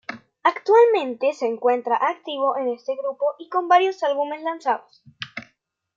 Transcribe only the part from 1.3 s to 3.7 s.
se encuentra activo en este grupo y con